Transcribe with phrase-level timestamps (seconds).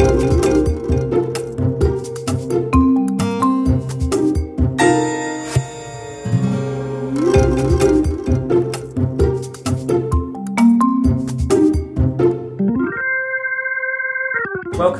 [0.00, 0.16] Welcome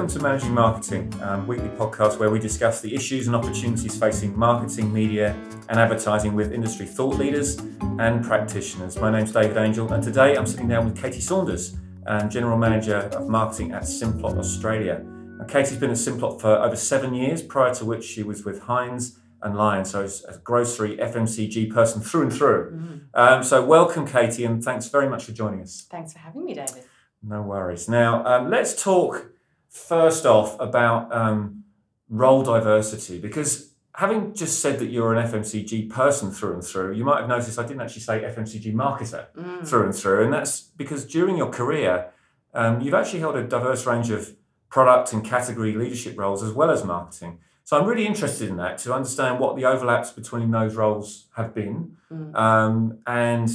[0.09, 4.93] to Managing Marketing, um, weekly podcast where we discuss the issues and opportunities facing marketing,
[4.93, 5.35] media,
[5.71, 7.59] and advertising with industry thought leaders
[7.99, 8.99] and practitioners.
[8.99, 11.75] My name's David Angel, and today I'm sitting down with Katie Saunders,
[12.11, 14.97] um, General Manager of Marketing at Simplot Australia.
[14.97, 18.63] And Katie's been at Simplot for over seven years, prior to which she was with
[18.63, 22.73] Heinz and Lion, so a grocery FMCG person through and through.
[22.73, 23.01] Mm.
[23.15, 25.87] Um, so, welcome, Katie, and thanks very much for joining us.
[25.89, 26.85] Thanks for having me, David.
[27.23, 27.89] No worries.
[27.89, 29.31] Now, um, let's talk
[29.69, 31.63] first off about um,
[32.09, 37.05] role diversity because having just said that you're an FMCG person through and through, you
[37.05, 39.67] might have noticed I didn't actually say FMCG marketer Mm.
[39.67, 42.11] through and through, and that's because during your career,
[42.55, 44.35] um, you've actually held a diverse range of
[44.69, 47.39] product and category leadership roles as well as marketing.
[47.65, 51.55] So I'm really interested in that to understand what the overlaps between those roles have
[51.55, 52.35] been, Mm.
[52.37, 53.49] um, and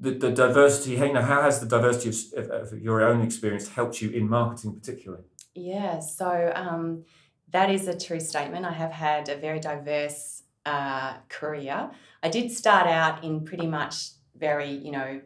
[0.00, 0.92] the, the diversity.
[0.92, 4.28] You know, how has the diversity of, of, of your own experience helped you in
[4.28, 5.24] marketing, particularly?
[5.54, 7.04] Yeah, so um,
[7.50, 8.64] that is a true statement.
[8.66, 11.90] I have had a very diverse uh, career.
[12.22, 15.20] I did start out in pretty much very, you know,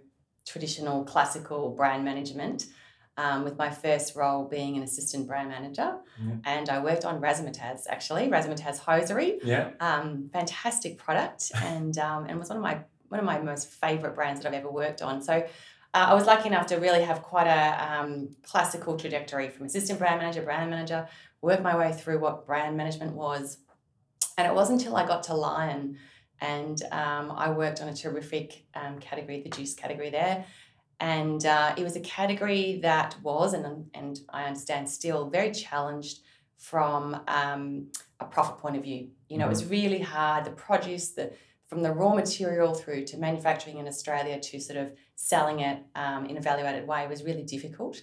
[0.46, 2.66] traditional classical brand management.
[3.18, 6.36] Um, with my first role being an assistant brand manager, Yeah.
[6.46, 9.68] and I worked on Razzmatazz actually, Razzmatazz hosiery, Yeah.
[9.80, 12.78] um, fantastic product and um, and was one of my
[13.08, 15.20] one of my most favorite brands that I've ever worked on.
[15.20, 19.66] So uh, I was lucky enough to really have quite a um, classical trajectory from
[19.66, 21.06] assistant brand manager, brand manager,
[21.42, 23.58] work my way through what brand management was,
[24.38, 25.98] and it wasn't until I got to Lion
[26.42, 30.44] and um, I worked on a terrific um, category, the juice category there.
[30.98, 36.20] And uh, it was a category that was, and, and I understand still, very challenged
[36.58, 37.88] from um,
[38.18, 39.08] a profit point of view.
[39.28, 40.44] You know, it was really hard.
[40.44, 41.32] The produce, the
[41.66, 46.26] from the raw material through to manufacturing in Australia to sort of selling it um,
[46.26, 48.02] in a value added way was really difficult.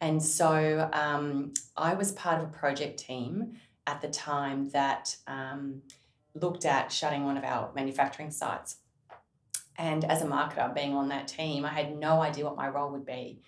[0.00, 3.54] And so um, I was part of a project team
[3.86, 5.82] at the time that um,
[6.34, 8.76] looked at shutting one of our manufacturing sites.
[9.76, 12.90] And as a marketer, being on that team, I had no idea what my role
[12.92, 13.40] would be.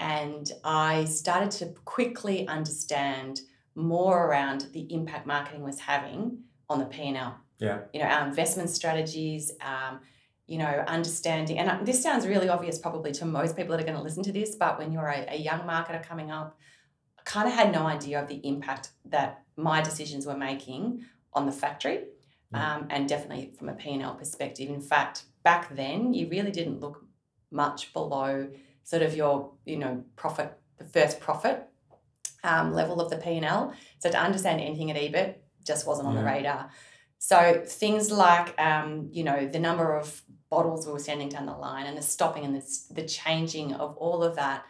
[0.00, 3.40] And I started to quickly understand
[3.74, 7.36] more around the impact marketing was having on the P&L.
[7.58, 7.80] Yeah.
[7.92, 10.00] You know, our investment strategies, um,
[10.46, 13.86] you know, understanding, and uh, this sounds really obvious probably to most people that are
[13.86, 16.56] going to listen to this, but when you're a, a young marketer coming up,
[17.28, 21.52] kind of had no idea of the impact that my decisions were making on the
[21.52, 21.98] factory
[22.50, 22.76] Yeah.
[22.76, 24.70] um, and definitely from a P&L perspective.
[24.70, 27.04] In fact, back then, you really didn't look
[27.50, 28.48] much below
[28.82, 31.68] sort of your, you know, profit, the first profit
[32.44, 33.74] um, level of the P&L.
[33.98, 35.34] So to understand anything at EBIT
[35.66, 36.70] just wasn't on the radar.
[37.18, 41.52] So things like, um, you know, the number of bottles we were sending down the
[41.52, 44.64] line and the stopping and the, the changing of all of that.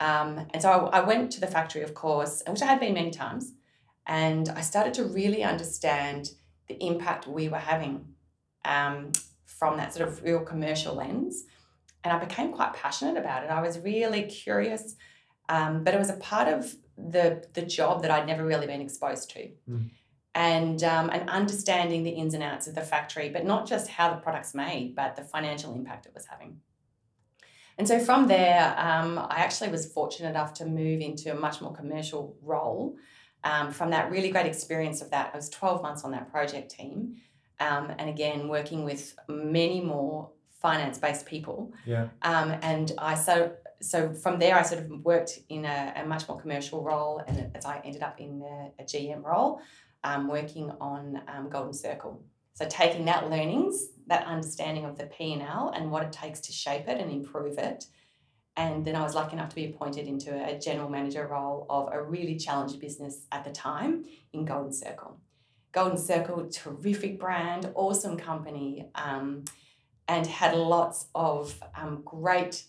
[0.00, 2.94] Um, and so I, I went to the factory, of course, which I had been
[2.94, 3.52] many times,
[4.06, 6.30] and I started to really understand
[6.68, 8.14] the impact we were having
[8.64, 9.12] um,
[9.44, 11.44] from that sort of real commercial lens.
[12.04, 13.50] And I became quite passionate about it.
[13.50, 14.96] I was really curious,
[15.48, 18.80] um, but it was a part of the the job that I'd never really been
[18.80, 19.50] exposed to.
[19.68, 19.90] Mm.
[20.34, 24.10] And, um, and understanding the ins and outs of the factory, but not just how
[24.10, 26.60] the product's made, but the financial impact it was having.
[27.78, 31.60] And so from there, um, I actually was fortunate enough to move into a much
[31.60, 32.96] more commercial role.
[33.44, 36.70] Um, from that really great experience of that, I was 12 months on that project
[36.70, 37.16] team.
[37.60, 41.72] Um, and again, working with many more finance based people.
[41.84, 42.08] Yeah.
[42.22, 46.28] Um, and I so so from there, I sort of worked in a, a much
[46.28, 49.60] more commercial role, and as I ended up in a, a GM role,
[50.02, 52.22] um, working on um, Golden Circle.
[52.54, 56.88] So taking that learnings, that understanding of the P and what it takes to shape
[56.88, 57.86] it and improve it,
[58.56, 61.92] and then I was lucky enough to be appointed into a general manager role of
[61.92, 65.20] a really challenged business at the time in Golden Circle.
[65.72, 69.44] Golden Circle, terrific brand, awesome company, um,
[70.08, 72.64] and had lots of um, great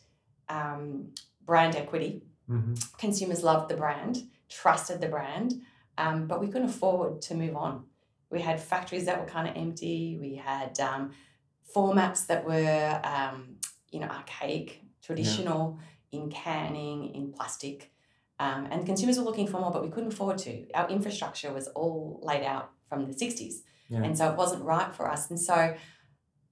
[0.50, 1.14] um,
[1.46, 2.24] brand equity.
[2.48, 5.62] hmm Consumers loved the brand, trusted the brand,
[5.98, 7.86] um, but we couldn't afford to move on.
[8.30, 10.18] We had factories that were kind of empty.
[10.20, 11.12] We had um,
[11.76, 13.58] formats that were, um,
[13.92, 15.80] you know, archaic, traditional
[16.12, 17.92] in canning, in plastic.
[18.40, 20.70] Um, and consumers were looking for more, but we couldn't afford to.
[20.74, 23.56] Our infrastructure was all laid out from the 60s.
[23.90, 24.04] Yeah.
[24.04, 25.30] And so it wasn't right for us.
[25.30, 25.76] And so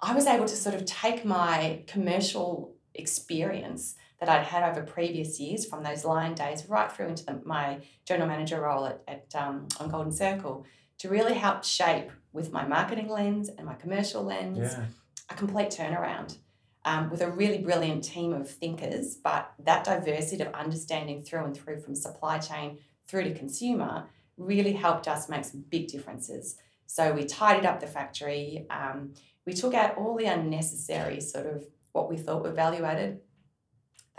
[0.01, 5.39] I was able to sort of take my commercial experience that I'd had over previous
[5.39, 9.35] years from those Lion days right through into the, my general manager role at, at
[9.35, 10.65] um, on Golden Circle
[10.99, 14.85] to really help shape with my marketing lens and my commercial lens Yeah.
[15.29, 16.37] A complete turnaround
[16.85, 19.15] um, with a really brilliant team of thinkers.
[19.15, 24.07] But that diversity of understanding through and through from supply chain through to consumer
[24.37, 26.57] really helped us make some big differences.
[26.85, 28.65] So we tidied up the factory.
[28.69, 29.13] Um,
[29.45, 33.19] we took out all the unnecessary sort of what we thought were value added.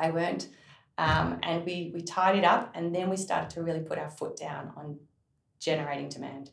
[0.00, 0.48] They weren't.
[0.98, 4.36] Um, and we, we tidied up and then we started to really put our foot
[4.36, 4.98] down on
[5.60, 6.50] generating demand.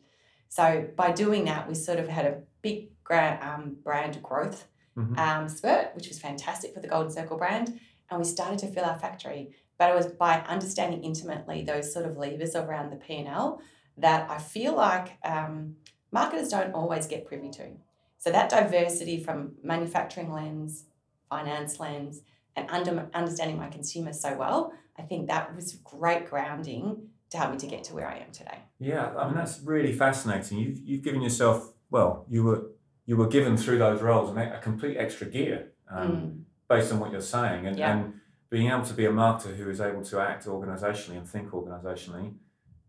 [0.48, 4.66] So by doing that, we sort of had a big gra- um, brand growth
[4.96, 5.18] Mhm.
[5.18, 7.78] um, spurt, which was fantastic for the Golden Circle brand.
[8.10, 9.54] And we started to fill our factory.
[9.76, 13.60] But it was by understanding intimately those sort of levers around the P&L
[13.98, 15.76] that I feel like um,
[16.12, 17.70] marketers don't always get privy to.
[18.18, 20.84] So that diversity from manufacturing lens,
[21.28, 22.22] finance lens,
[22.56, 27.50] and under, understanding my consumers so well, I think that was great grounding to help
[27.50, 28.58] me to get to where I am today.
[28.78, 30.58] Yeah, I mean that's really fascinating.
[30.58, 32.24] You've you've given yourself well.
[32.28, 32.66] You were
[33.06, 36.42] you were given through those roles a complete extra gear um, Mm.
[36.68, 37.92] based on what you're saying, and, Yeah.
[37.92, 38.14] and
[38.50, 42.34] being able to be a marketer who is able to act organisationally and think organisationally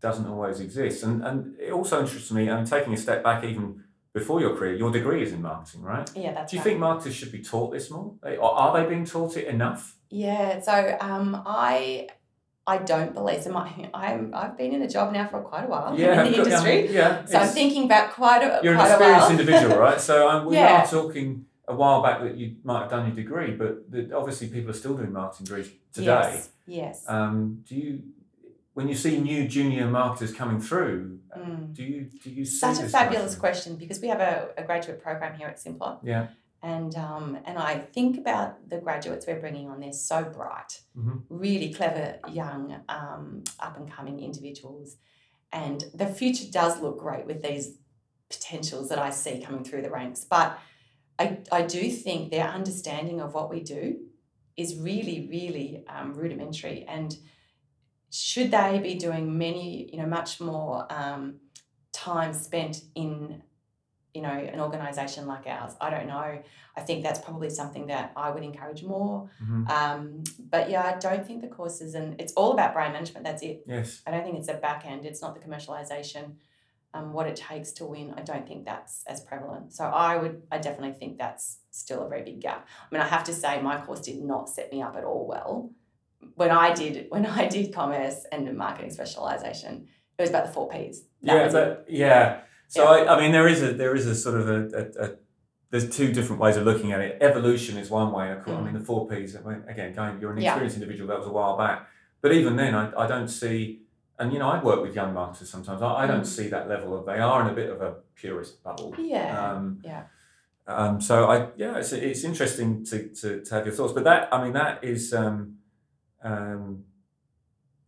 [0.00, 1.02] doesn't always exist.
[1.02, 2.48] And and it also interests me.
[2.48, 3.82] And taking a step back, even
[4.12, 6.10] before your career, your degree is in marketing, right?
[6.16, 6.64] Yeah, that's Do you right.
[6.64, 8.14] think marketers should be taught this more?
[8.22, 9.96] Or are they being taught it enough?
[10.08, 12.08] Yeah, so um, I
[12.66, 13.52] I don't believe so.
[13.52, 16.16] My, I'm I've been in a job now for quite a while in the of
[16.16, 17.24] course, I industry, yeah.
[17.24, 18.64] so I'm thinking back quite a bit.
[18.64, 20.00] You're an quite a experienced individual, right?
[20.00, 20.82] So um, we Yeah.
[20.82, 24.48] are talking a while back that you might have done your degree, but the, obviously
[24.48, 26.06] people are still doing marketing degrees today.
[26.06, 27.04] Yes, yes.
[27.08, 28.02] Um, do you,
[28.74, 31.74] when you see new junior marketers coming through, Mm.
[31.74, 35.02] do you do you see Such a fabulous question because we have a, a graduate
[35.02, 36.28] program here at Simplot, Yeah.
[36.66, 39.78] And um, and I think about the graduates we're bringing on.
[39.80, 41.22] They're so bright, Mhm.
[41.28, 44.96] really clever, young, um, up and coming individuals,
[45.52, 47.78] and the future does look great with these
[48.28, 50.24] potentials that I see coming through the ranks.
[50.24, 50.58] But
[51.18, 53.84] I I do think their understanding of what we do
[54.56, 57.16] is really really um, rudimentary and
[58.10, 61.22] should they be doing many you know much more um,
[61.92, 63.42] time spent in
[64.16, 66.30] you know an organization like ours i don't know.
[66.78, 69.14] I think that's probably something that i would encourage more.
[69.42, 69.62] Mhm.
[69.78, 69.98] um,
[70.54, 73.56] but yeah i don't think the courses and it's all about brand management that's it.
[73.74, 73.88] Yes.
[74.06, 76.24] i don't think it's a back end it's not the commercialization
[76.94, 78.14] um, what it takes to win.
[78.16, 79.66] I don't think that's as prevalent.
[79.78, 82.60] So i would i definitely think that's still a very big gap.
[82.84, 85.24] I mean i have to say my course did not set me up at all
[85.34, 85.54] well.
[86.40, 89.74] When i did when i did commerce and marketing specialization
[90.18, 90.96] it was about the four p's.
[91.22, 92.40] That yeah, but yeah.
[92.68, 95.10] So I, I mean, there is a there is a sort of a, a, a
[95.70, 97.18] there's two different ways of looking at it.
[97.20, 98.30] Evolution is one way.
[98.32, 99.36] Of course, I mean, the four Ps.
[99.36, 100.42] I mean, again, going, you're an Mm.
[100.42, 100.50] Yeah.
[100.50, 101.08] experienced individual.
[101.08, 101.88] That was a while back.
[102.22, 103.82] But even then, I, I don't see.
[104.18, 105.82] And you know, I work with young marketers sometimes.
[105.82, 106.26] I, I don't Mm.
[106.26, 107.04] see that level of.
[107.06, 108.94] They are in a bit of a purist bubble.
[108.98, 110.04] yeah Um, yeah
[110.68, 113.92] um, so I yeah, it's, it's interesting to, to, to have your thoughts.
[113.92, 115.56] But that I mean that is um,
[116.24, 116.84] um,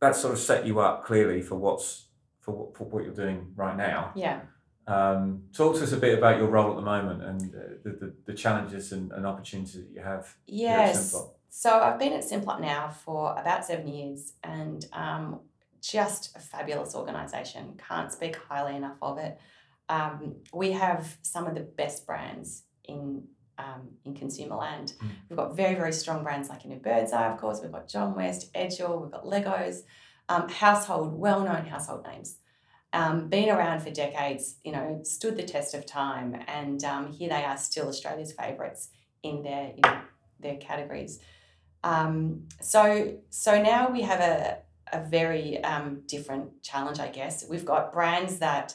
[0.01, 2.07] that sort of set you up clearly for what's
[2.41, 4.13] for what, for what you're doing right now.
[4.15, 4.41] yeah
[4.89, 7.91] Um, talk to us a bit about your role at the moment and uh, the,
[7.91, 10.35] the, the challenges and, and opportunities that you have.
[10.47, 11.15] Yes.
[11.51, 15.41] So I've been at Simplot now for about seven years and um,
[15.83, 17.79] just a fabulous organisation.
[17.87, 19.39] Can't speak highly enough of it.
[19.91, 23.25] Um, we have some of the best brands in
[23.59, 24.93] um, in consumer land.
[25.03, 25.09] Mm.
[25.29, 27.61] We've got very, very strong brands like in Bird's Eye, of course.
[27.61, 29.83] We've got John West, Edgell, we've got Leggo's,
[30.29, 32.37] um, household, well known household names.
[32.93, 37.29] Um, been around for decades, you know, stood the test of time, and um, here
[37.29, 38.89] they are still Australia's favourites
[39.23, 40.01] in their, you know,
[40.41, 41.21] their categories.
[41.85, 44.59] Um, so, so now we have a,
[44.93, 47.45] a very um, different challenge, I guess.
[47.49, 48.75] We've got brands that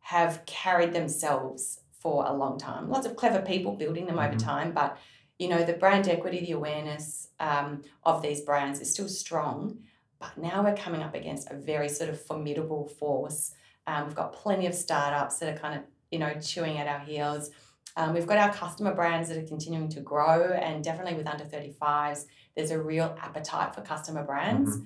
[0.00, 2.88] have carried themselves for a long time.
[2.88, 4.38] Lots of clever people building them over Mhm.
[4.42, 4.96] time, but
[5.38, 9.78] you know the brand equity, the awareness um, of these brands is still strong.
[10.20, 13.52] But now we're coming up against a very sort of formidable force.
[13.86, 17.00] Um, we've got plenty of startups that are kind of you know chewing at our
[17.00, 17.50] heels.
[17.96, 21.44] Um, we've got our customer brands that are continuing to grow, and definitely with under
[21.44, 24.78] 35s, there's a real appetite for customer brands,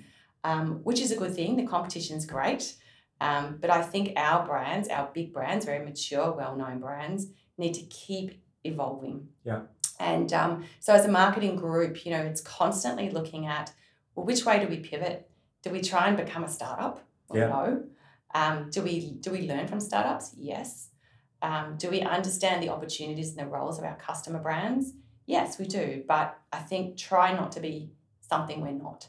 [0.43, 1.55] um, which is a good thing.
[1.55, 2.75] The competition's great.
[3.21, 7.27] Um, but I think our brands, our big brands, very mature, well known brands,
[7.57, 9.29] need to keep evolving.
[9.43, 9.61] Yeah.
[9.99, 13.71] And um, so as a marketing group, you know, it's constantly looking at,
[14.15, 15.29] well, which way do we pivot?
[15.61, 17.03] Do we try and become a startup?
[17.27, 17.47] Well, Yeah.
[17.47, 17.83] No.
[18.33, 20.33] Um, do we do we learn from startups?
[20.37, 20.89] Yes.
[21.41, 24.93] Um, do we understand the opportunities and the roles of our customer brands?
[25.25, 26.03] Yes, we do.
[26.07, 29.07] But I think try not to be something we're not.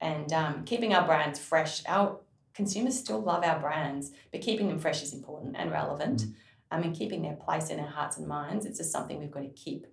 [0.00, 2.20] And um, keeping our brands fresh, our
[2.54, 6.22] consumers still love our brands, but keeping them fresh is important and relevant.
[6.22, 6.34] Mm.
[6.70, 9.42] I mean, keeping their place in our hearts and minds, it's just something we've got
[9.42, 9.86] to keep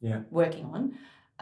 [0.00, 0.20] yeah.
[0.30, 0.94] working on.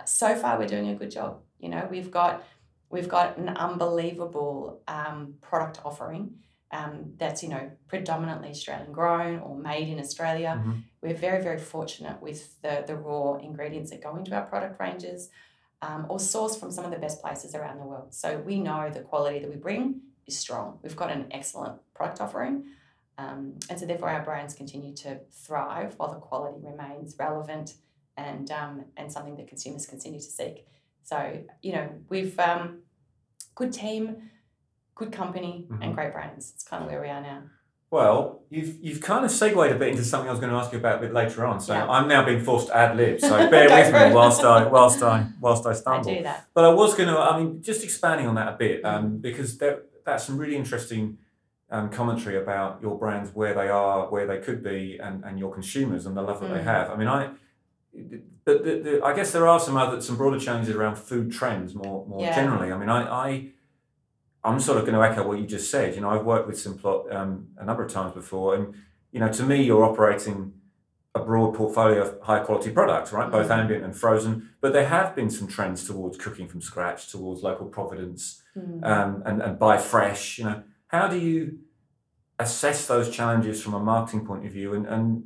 [0.07, 1.41] So far, we're doing a good job.
[1.59, 2.45] You know, we've got
[2.91, 6.35] we've got an unbelievable um, product offering
[6.75, 10.57] um, that's you know predominantly Australian grown or made in Australia.
[10.59, 10.73] Mm-hmm.
[11.03, 15.31] We're very very fortunate with the the raw ingredients that go into our product ranges,
[15.83, 18.13] um, or sourced from some of the best places around the world.
[18.13, 20.79] So we know the quality that we bring is strong.
[20.83, 22.65] We've got an excellent product offering.
[23.17, 27.75] Um, and so therefore our brands continue to thrive while the quality remains relevant
[28.17, 30.67] and um, and something that consumers continue to seek.
[31.05, 32.81] So you know we've um,
[33.55, 34.31] good team,
[34.95, 35.83] good company, mm-hmm.
[35.83, 36.53] and great brands.
[36.55, 37.43] It's kind of where we are now.
[37.91, 40.73] Well, you've you've kind of segued a bit into something I was going to ask
[40.73, 41.61] you about a bit later on.
[41.61, 41.87] So yeah.
[41.87, 43.21] I'm now being forced to ad lib.
[43.21, 46.11] So bear with me whilst I whilst I whilst I stumble.
[46.11, 46.49] I do that.
[46.55, 47.19] But I was going to.
[47.19, 49.17] I mean, just expanding on that a bit, um, mm-hmm.
[49.19, 51.19] because there, that's some really interesting
[51.71, 55.53] um, commentary about your brands, where they are, where they could be, and, and your
[55.53, 56.55] consumers and the love that mm.
[56.55, 56.91] they have.
[56.91, 57.31] I mean, I
[58.45, 61.75] but the, the, I guess there are some other some broader challenges around food trends
[61.75, 62.35] more more yeah.
[62.35, 62.73] generally.
[62.73, 63.49] I mean, I, I
[64.45, 65.95] I'm sort of going to echo what you just said.
[65.95, 68.75] You know, I've worked with Simplot um, a number of times before, and
[69.13, 70.53] you know, to me, you're operating
[71.15, 73.31] a broad portfolio of high quality products, right?
[73.31, 73.61] Both mm-hmm.
[73.61, 74.51] ambient and frozen.
[74.61, 78.85] But there have been some trends towards cooking from scratch, towards local providence, mm.
[78.85, 80.39] um, and and buy fresh.
[80.39, 81.61] You know, how do you
[82.39, 85.25] assess those challenges from a marketing point of view, and and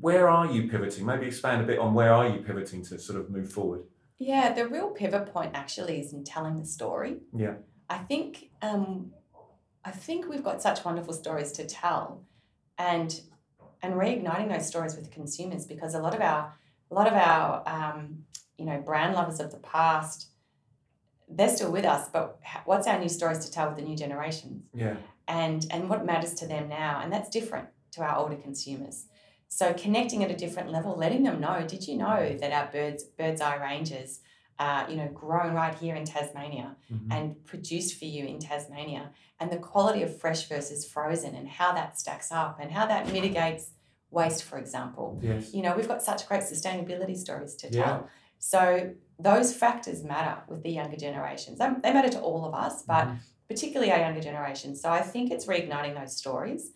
[0.00, 1.06] where are you pivoting?
[1.06, 3.82] Maybe expand a bit on where are you pivoting to sort of move forward.
[4.18, 7.18] Yeah, the real pivot point actually is in telling the story.
[7.34, 7.54] Yeah.
[7.88, 9.12] I think um,
[9.84, 12.24] I think we've got such wonderful stories to tell,
[12.76, 13.20] and
[13.82, 16.54] and reigniting those stories with consumers because a lot of our
[16.90, 18.24] a lot of our um,
[18.58, 20.28] you know brand lovers of the past
[21.30, 24.64] they're still with us but what's our new stories to tell with the new generations
[24.74, 24.96] yeah
[25.28, 29.06] and and what matters to them now and that's different to our older consumers
[29.48, 33.04] so connecting at a different level letting them know did you know that our birds
[33.04, 34.20] bird's eye ranges
[34.58, 37.12] uh, you know, grown right here in Tasmania mm-hmm.
[37.12, 41.72] and produced for you in Tasmania, and the quality of fresh versus frozen and how
[41.72, 43.70] that stacks up and how that mitigates
[44.10, 45.20] waste, for example.
[45.22, 45.54] Yes.
[45.54, 47.80] You know, we've got such great sustainability stories to tell.
[47.80, 48.00] Yeah.
[48.40, 51.58] So those factors matter with the younger generations.
[51.58, 53.16] They, they matter to all of us, but mm-hmm.
[53.48, 54.80] particularly our younger generations.
[54.80, 56.72] So I think it's reigniting those stories.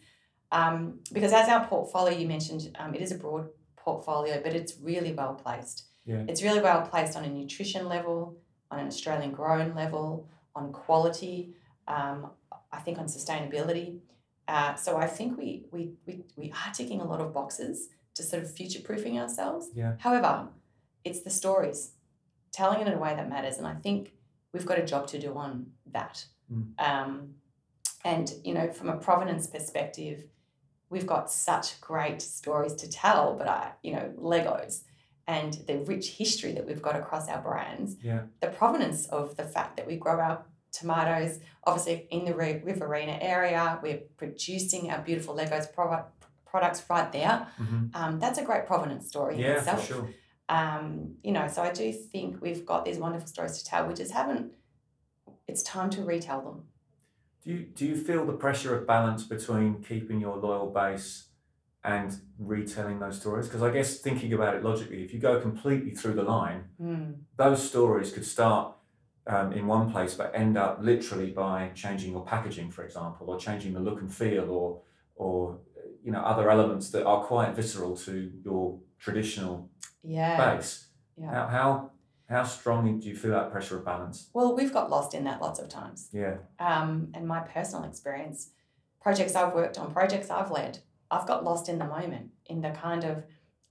[0.53, 4.75] Um, because as our portfolio, you mentioned, um, it is a broad portfolio, but it's
[4.81, 5.87] really well placed.
[6.05, 6.25] Yeah.
[6.29, 8.37] It's really well placed on a nutrition level,
[8.71, 11.55] on an Australian grown level, on quality,
[11.89, 12.31] um,
[12.71, 13.99] I think on sustainability.
[14.47, 18.23] Uh, so I think we, we, we, we are ticking a lot of boxes to
[18.23, 19.71] sort of future proofing ourselves.
[19.75, 19.95] Yeah.
[19.99, 20.49] However,
[21.05, 21.93] it's the stories,
[22.53, 23.57] telling it in a way that matters.
[23.57, 24.13] And I think
[24.53, 26.27] we've got a job to do on that.
[26.53, 26.79] Mm.
[26.79, 27.35] Um,
[28.05, 30.25] and, you know, from a provenance perspective,
[30.93, 34.85] we've got such great stories to tell, but I, you know, Leggo's
[35.27, 38.23] and the rich history that we've got across our brands, yeah.
[38.41, 43.79] the provenance of the fact that we grow our tomatoes, obviously in the Riverina area,
[43.83, 47.47] we're producing our beautiful Leggo's product, products right there.
[47.59, 47.87] Mm-hmm.
[47.95, 49.87] Um, that's a great provenance story yeah, in itself.
[49.87, 50.11] For sure.
[50.51, 53.87] Um, you know, so I do think we've got these wonderful stories to tell.
[53.87, 54.53] We just haven't.
[55.49, 56.65] It's time to retell them.
[57.45, 61.29] Do you do you feel the pressure of balance between keeping your loyal base
[61.85, 63.47] and retelling those stories.
[63.49, 67.17] Because I guess thinking about it logically, if you go completely through the line, mm.
[67.37, 68.77] those stories could start
[69.27, 73.39] um, in one place but end up literally by changing your packaging, for example, or
[73.39, 74.83] changing the look and feel, or
[75.15, 75.59] or
[76.03, 79.71] you know other elements that are quite visceral to your traditional
[80.03, 80.55] yeah.
[80.55, 80.89] base.
[81.17, 81.31] Yeah.
[81.31, 81.91] How, how
[82.33, 84.31] how strongly do you feel that pressure of balance?
[84.33, 86.09] Well, we've got lost in that lots of times.
[86.13, 86.37] Yeah.
[86.59, 88.51] Um, and my personal experience,
[89.01, 90.79] projects I've worked on, projects I've led,
[91.11, 93.25] I've got lost in the moment, in the kind of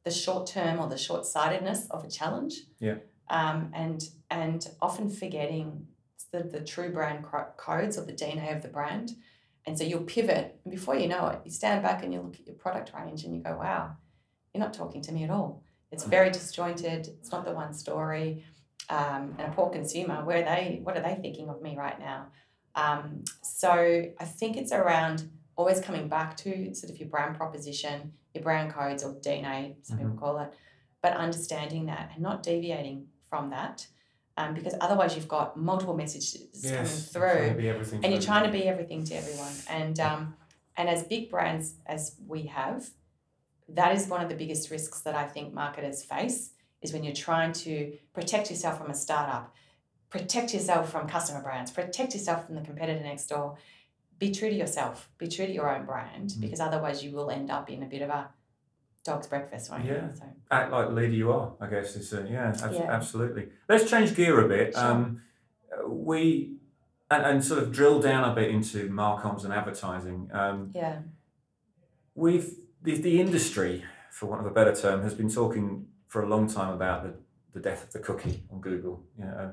[0.04, 2.54] the short term or the short sightedness of a challenge.
[2.80, 2.96] Yeah.
[3.30, 5.88] Um, and and often forgetting
[6.32, 7.26] the, the true brand
[7.58, 9.12] codes or the DNA of the brand.
[9.66, 12.36] And so you'll pivot, and before you know it, you stand back and you look
[12.36, 13.96] at your product range and you go, wow,
[14.54, 15.64] you're not talking to me at all.
[15.92, 18.46] It's very disjointed, it's not the one story.
[18.90, 22.28] Um, and a poor consumer, where they what are they thinking of me right now?
[22.76, 23.72] Um, so
[24.20, 28.74] I think it's around always coming back to sort of your brand proposition, your brand
[28.74, 30.10] codes or DNA, some mm-hmm.
[30.10, 30.54] people call it,
[31.02, 33.88] but understanding that and not deviating from that.
[34.38, 38.64] Um, because otherwise you've got multiple messages yes, coming through and you're trying to be
[38.64, 40.36] everything to everyone and um,
[40.78, 42.90] and as big brands as we have
[43.74, 46.52] that is one of the biggest risks that i think marketers face
[46.82, 49.54] is when you're trying to protect yourself from a startup
[50.10, 53.58] protect yourself from customer brands, protect yourself from the competitor next door.
[54.20, 56.42] Be true to yourself, be true to your own brand, Mm.
[56.42, 58.28] because otherwise you will end up in a bit of a
[59.06, 60.12] dog's breakfast, Yeah.
[60.14, 61.96] So, Act like the leader you are, I guess.
[61.96, 62.92] Is uh, yeah, ab- Yeah.
[62.92, 63.52] absolutely.
[63.70, 64.74] Let's change gear a bit.
[64.74, 64.84] Sure.
[64.84, 65.22] Um,
[65.88, 66.58] we
[67.10, 70.30] and, and sort of drill down a bit into marcoms and advertising.
[70.34, 71.00] Um, yeah,
[72.16, 76.28] we've the, the industry, for want of a better term, has been talking for a
[76.28, 77.14] long time about the,
[77.54, 79.04] the death of the cookie on Google.
[79.18, 79.52] You know, uh,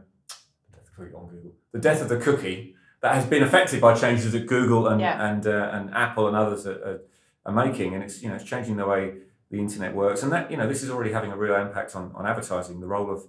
[0.70, 1.52] the death of the cookie on Google.
[1.72, 5.30] The death of the cookie that has been affected by changes that Google and Yeah.
[5.30, 7.00] and uh, and Apple and others are, are,
[7.46, 9.14] are making, and it's you know it's changing the way
[9.50, 12.12] the internet works, and that you know this is already having a real impact on
[12.14, 12.80] on advertising.
[12.80, 13.22] The role of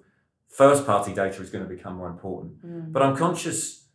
[0.48, 2.66] first party data is going to become more important.
[2.66, 2.92] Mm.
[2.92, 3.86] But I'm conscious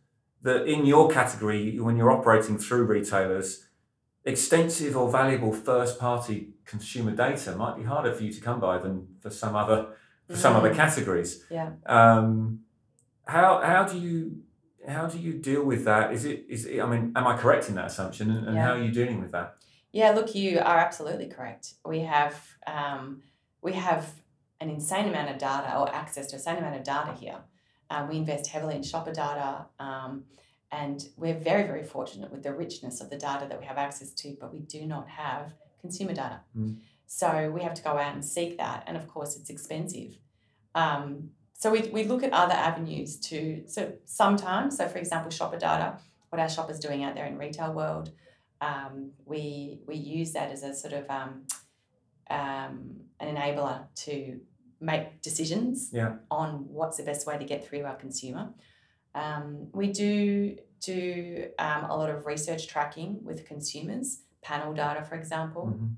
[0.43, 3.64] that in your category, when you're operating through retailers,
[4.25, 8.77] extensive or valuable first party consumer data might be harder for you to come by
[8.79, 9.87] than for some other
[10.27, 10.75] for some other Mm.
[10.75, 11.45] categories.
[11.51, 11.73] Yeah.
[11.85, 12.61] Um,
[13.27, 14.41] how how do you
[14.87, 16.11] how do you deal with that?
[16.13, 18.31] Is it is it, I mean, am I correct in that assumption?
[18.31, 18.63] And, and Yeah.
[18.65, 19.57] how are you dealing with that?
[19.91, 21.73] Yeah, look, you are absolutely correct.
[21.85, 22.35] We have
[22.67, 23.21] um,
[23.61, 24.03] we have
[24.59, 27.39] an insane amount of data or access to a insane amount of data here.
[27.91, 30.23] Um, we invest heavily in shopper data, um,
[30.79, 34.09] and we're very very fortunate with the richness of the data that we have access
[34.21, 34.27] to.
[34.41, 35.45] But we do not have
[35.83, 36.73] consumer data, Mm.
[37.21, 40.11] so we have to go out and seek that, and of course it's expensive.
[40.83, 41.05] Um,
[41.61, 43.37] so we, we look at other avenues to
[43.75, 43.81] so
[44.23, 45.87] sometimes so for example shopper data
[46.29, 48.07] what our shoppers doing out there in retail world
[48.69, 48.93] um,
[49.31, 51.31] we we use that as a sort of um,
[52.29, 52.75] um,
[53.19, 54.39] an enabler to
[54.81, 56.11] make decisions Yeah.
[56.29, 58.53] on what's the best way to get through our consumer.
[59.15, 65.15] Um, we do do um, a lot of research tracking with consumers, panel data, for
[65.15, 65.95] example, Mhm.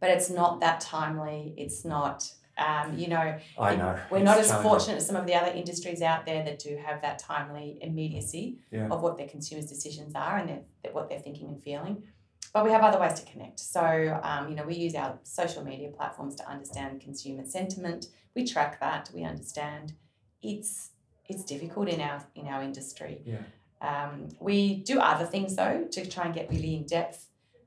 [0.00, 1.52] but it's not that timely.
[1.58, 4.70] It's not, um, you know, I know we're It's not as challenging.
[4.70, 8.58] fortunate as some of the other industries out there that do have that timely immediacy
[8.70, 8.88] Yeah.
[8.88, 12.04] of what their consumers' decisions are and their, what they're thinking and feeling.
[12.54, 13.58] But we have other ways to connect.
[13.58, 18.06] So, um, you know, we use our social media platforms to understand consumer sentiment.
[18.34, 19.10] We track that.
[19.12, 19.94] We understand.
[20.40, 20.92] It's
[21.28, 23.22] it's difficult in our in our industry.
[23.24, 23.42] Yeah.
[23.80, 27.26] Um, we do other things though to try and get really in depth.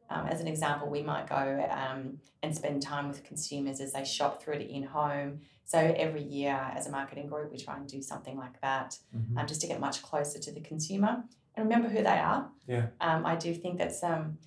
[0.10, 4.06] Um, as an example, we might go um, and spend time with consumers as they
[4.06, 5.41] shop through it in home.
[5.65, 9.38] So every year, as a marketing group, we try and do something like that, Mhm.
[9.38, 12.50] um, just to get much closer to the consumer and remember who they are.
[12.67, 12.88] Yeah.
[13.02, 14.38] Um, I do think that's um,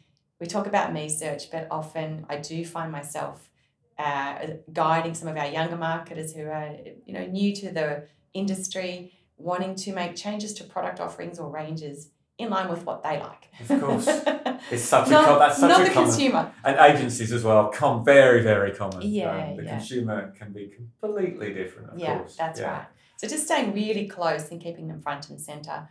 [0.40, 3.50] we talk about me search, but often I do find myself
[3.98, 9.12] uh, guiding some of our younger marketers who are you know new to the industry,
[9.36, 13.48] wanting to make changes to product offerings or ranges in line with what they like.
[13.68, 14.06] Of course.
[14.70, 16.52] It's such a not, com- that's such not a the common consumer.
[16.64, 19.70] and agencies as well come very very common Yeah, Um, the yeah.
[19.78, 22.70] consumer can be completely different of yeah, course that's Yeah.
[22.72, 22.86] right.
[23.16, 25.88] So just staying really close and keeping them front and center.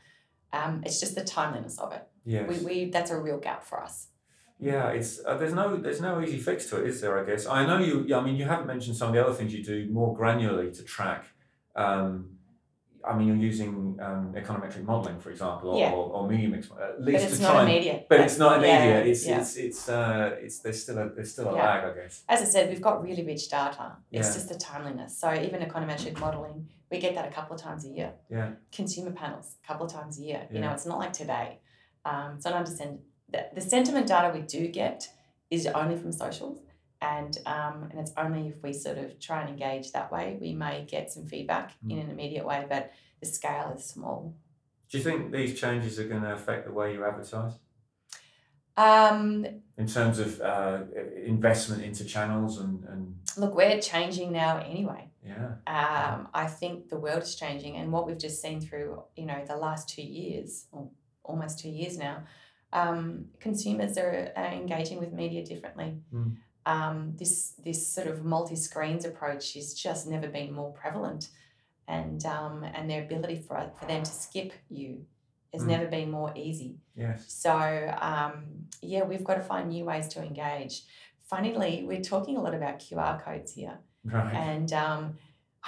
[0.53, 2.03] Um, it's just the timeliness of it.
[2.25, 2.43] Yeah.
[2.47, 3.95] We, we that's a real gap for us.
[4.59, 7.43] yeah it's uh, there's no there's no easy fix to it is there i guess
[7.57, 9.77] i know you i mean you haven't mentioned some of the other things you do
[9.99, 11.21] more granularly to track
[11.75, 12.35] um,
[13.01, 15.91] I mean, you're using um, econometric modelling, for example, or, Yeah.
[15.91, 18.07] or, or media mix, at But it's to not try and, immediate.
[18.09, 19.07] but it's not Yeah, immediate.
[19.07, 19.39] It's yeah.
[19.39, 21.63] it's it's uh, it's there's still a there's still a Yeah.
[21.63, 22.23] lag, I guess.
[22.27, 23.93] As I said, we've got really rich data.
[24.11, 24.33] It's Yeah.
[24.33, 25.17] just the timeliness.
[25.17, 28.11] So even econometric modelling, we get that a couple of times a year.
[28.29, 28.49] Yeah.
[28.73, 30.47] Consumer panels, a couple of times a year.
[30.51, 31.59] You know, it's not like today.
[32.03, 32.99] Um, so I understand
[33.55, 35.07] the sentiment data we do get
[35.49, 36.59] is only from socials.
[37.01, 40.53] And um, and it's only if we sort of try and engage that way, we
[40.53, 42.03] may get some feedback in Mm.
[42.03, 44.35] an immediate way, but the scale is small.
[44.89, 47.53] Do you think these changes are going to affect the way you advertise
[48.77, 49.45] Um,
[49.77, 50.83] in terms of uh,
[51.25, 55.03] investment into channels and and look, we're changing now anyway.
[55.25, 59.25] yeah Um, I think the world is changing, and what we've just seen through, you
[59.25, 60.89] know, the last two years, or
[61.23, 62.23] almost two years now,
[62.73, 65.89] um, consumers are, are engaging with media differently.
[66.13, 66.37] Mm.
[66.73, 67.33] Um, this
[67.65, 71.23] this sort of multi screens approach has just never been more prevalent,
[71.87, 74.89] and um, and their ability for for them to skip you
[75.53, 75.67] has Mm.
[75.67, 76.71] never been more easy.
[77.03, 77.53] yes So
[78.11, 78.33] um,
[78.93, 80.75] yeah, we've got to find new ways to engage.
[81.31, 83.77] Funnily, we're talking a lot about QR codes here.
[84.15, 85.01] right And um,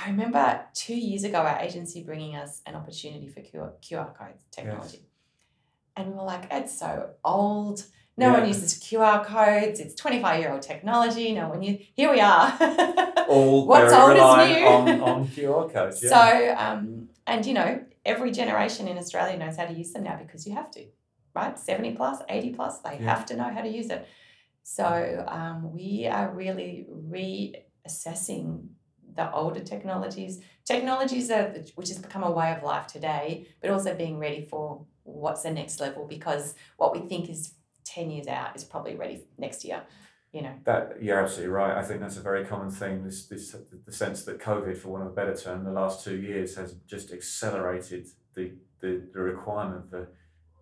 [0.02, 0.46] I remember
[0.84, 5.02] two years ago, our agency bringing us an opportunity for QR, QR codes technology.
[5.96, 6.92] And we were like, it's so
[7.24, 7.78] old.
[8.22, 9.80] No one uses QR codes.
[9.80, 11.34] It's 25 year old technology.
[11.34, 11.80] No one use.
[11.94, 12.48] Here we are.
[13.28, 14.18] all What's old is
[14.58, 14.66] new.
[14.68, 16.02] on on QR codes.
[16.04, 16.10] Yeah.
[16.10, 20.18] So, um, and you know, every generation in Australia knows how to use them now
[20.18, 20.86] because you have to,
[21.36, 21.58] right?
[21.58, 23.10] 70 plus, 80 plus, they Yeah.
[23.16, 24.08] have to know how to use it.
[24.64, 26.86] So, um, we are really
[27.86, 28.68] reassessing
[29.16, 33.94] the older technologies, technologies that which has become a way of life today, but also
[33.96, 37.54] being ready for what's the next level because what we think is
[37.94, 39.84] 10 years out is probably ready next year
[40.32, 43.56] you know that you're absolutely right i think that's a very common theme this this
[43.86, 46.74] the sense that covid for one of a better term the last two years has
[46.88, 50.10] just accelerated the the, the requirement for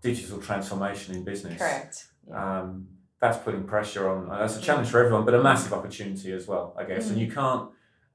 [0.01, 2.61] digital transformation in business correct yeah.
[2.61, 2.87] um,
[3.21, 6.75] that's putting pressure on that's a challenge for everyone but a massive opportunity as well
[6.77, 7.11] i guess mm.
[7.11, 7.69] and you can't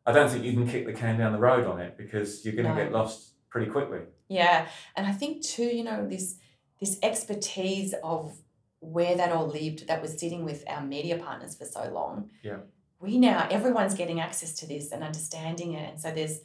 [0.06, 2.54] i don't think you can kick the can down the road on it because you're
[2.54, 2.82] going to no.
[2.82, 6.36] get lost pretty quickly yeah and i think too you know this
[6.80, 8.36] this expertise of
[8.84, 12.30] where that all lived that was sitting with our media partners for so long.
[12.42, 12.58] Yeah.
[13.00, 15.90] We now everyone's getting access to this and understanding it.
[15.90, 16.40] And so there's,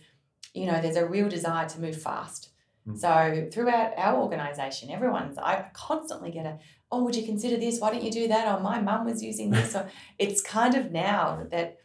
[0.53, 2.51] you know, there's a real desire to move fast.
[2.87, 2.97] Mm.
[2.97, 6.59] So throughout our organization, everyone's I constantly get a,
[6.91, 7.79] oh, would you consider this?
[7.79, 8.47] Why don't you do that?
[8.47, 9.71] Oh, my mum was using this.
[9.71, 9.87] so
[10.19, 11.77] it's kind of now that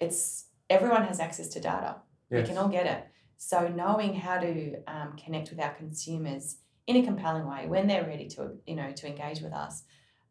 [0.00, 1.96] it's everyone has access to data.
[2.30, 2.42] Yes.
[2.42, 3.04] We can all get it.
[3.36, 8.06] So knowing how to um, connect with our consumers in a compelling way when they're
[8.06, 9.84] ready to you know to engage with us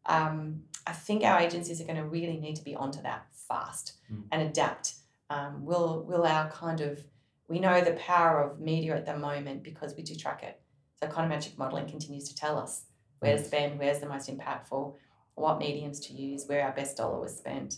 [0.06, 3.94] um, i think our agencies are going to really need to be onto that fast
[4.12, 4.22] mm.
[4.30, 4.94] and adapt
[5.30, 7.04] um, will will our kind of
[7.48, 10.60] we know the power of media at the moment because we do track it
[11.00, 12.84] so econometric modeling continues to tell us
[13.20, 14.94] where to spend where's the most impactful
[15.34, 17.76] what mediums to use where our best dollar was spent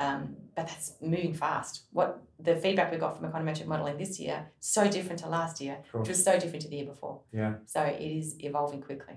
[0.00, 1.82] um, but that's moving fast.
[1.92, 5.78] What the feedback we got from econometric modelling this year so different to last year,
[5.92, 7.20] which was so different to the year before.
[7.32, 7.54] Yeah.
[7.66, 9.16] So it is evolving quickly.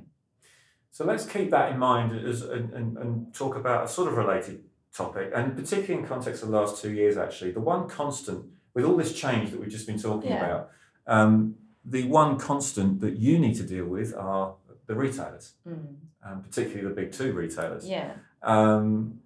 [0.92, 4.18] So let's keep that in mind as and, and, and talk about a sort of
[4.18, 4.64] related
[4.96, 7.18] topic, and particularly in context of the last two years.
[7.18, 10.46] Actually, the one constant with all this change that we've just been talking yeah.
[10.46, 10.70] about,
[11.08, 14.56] um, the one constant that you need to deal with are
[14.86, 15.96] the retailers, mm.
[16.26, 17.88] um, particularly the big two retailers.
[17.88, 18.14] Yeah.
[18.44, 19.20] Um,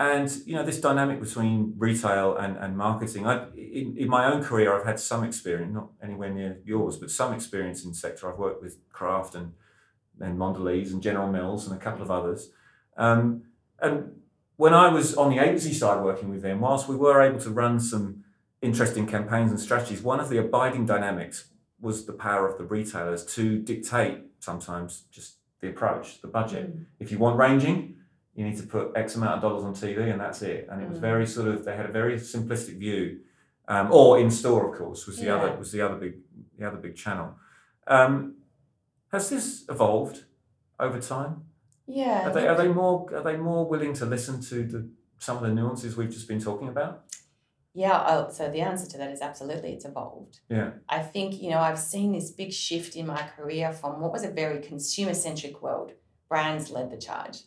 [0.00, 3.26] and you know this dynamic between retail and, and marketing.
[3.26, 7.10] I, in, in my own career, I've had some experience, not anywhere near yours, but
[7.10, 8.32] some experience in the sector.
[8.32, 9.52] I've worked with Kraft and
[10.18, 12.50] and Mondelez and General Mills and a couple of others.
[12.96, 13.42] Um,
[13.80, 14.20] and
[14.56, 17.50] when I was on the agency side working with them, whilst we were able to
[17.50, 18.24] run some
[18.62, 21.48] interesting campaigns and strategies, one of the abiding dynamics
[21.80, 26.74] was the power of the retailers to dictate sometimes just the approach, the budget.
[26.74, 26.84] Mm.
[26.98, 27.96] If you want ranging,
[28.34, 30.68] you need to put X amount of dollars on TV and that's it.
[30.70, 31.02] And it was mm.
[31.02, 33.20] very sort of they had a very simplistic view,
[33.68, 35.36] um, or in store, of course, was the yeah.
[35.36, 36.14] other was the other big
[36.58, 37.34] the other big channel.
[37.86, 38.36] Um,
[39.12, 40.24] has this evolved
[40.78, 41.44] over time?
[41.86, 42.28] Yeah.
[42.28, 44.88] Are they are they more are they more willing to listen to the
[45.18, 47.04] some of the nuances we've just been talking about?
[47.72, 50.40] Yeah, I'll, so the answer to that is absolutely it's evolved.
[50.48, 50.70] Yeah.
[50.88, 54.24] I think, you know, I've seen this big shift in my career from what was
[54.24, 55.92] a very consumer centric world.
[56.28, 57.42] Brands led the charge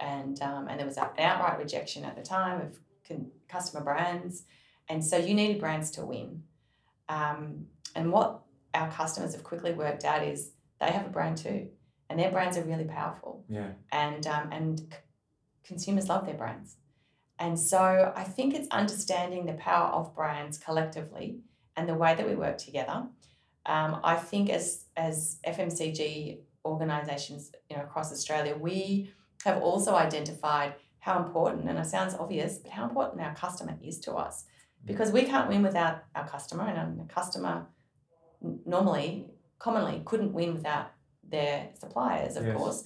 [0.00, 4.44] and um, and there was an outright rejection at the time of con- customer brands,
[4.88, 6.42] and so you needed brands to win.
[7.08, 8.42] Um, and what
[8.74, 11.68] our customers have quickly worked out is they have a brand too,
[12.10, 13.44] and their brands are really powerful.
[13.48, 13.70] Yeah.
[13.90, 14.86] And um, and c-
[15.64, 16.76] consumers love their brands,
[17.38, 21.38] and so I think it's understanding the power of brands collectively
[21.76, 23.06] and the way that we work together.
[23.66, 29.10] Um, I think as as FMCG organisations, you know, across Australia, we
[29.46, 34.00] have also identified how important, and it sounds obvious, but how important our customer is
[34.00, 34.44] to us.
[34.84, 37.66] Because we can't win without our customer, and a customer
[38.64, 39.26] normally,
[39.58, 40.92] commonly, couldn't win without
[41.28, 42.56] their suppliers, of yes.
[42.56, 42.84] course.